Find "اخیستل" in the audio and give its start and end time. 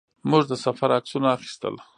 1.37-1.75